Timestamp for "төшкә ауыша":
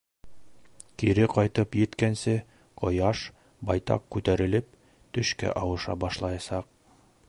5.19-6.01